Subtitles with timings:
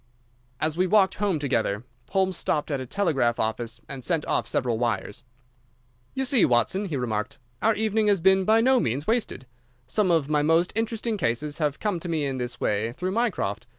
[0.59, 4.79] As we walked home together, Holmes stopped at a telegraph office and sent off several
[4.79, 5.21] wires.
[6.15, 9.45] "You see, Watson," he remarked, "our evening has been by no means wasted.
[9.85, 13.67] Some of my most interesting cases have come to me in this way through Mycroft.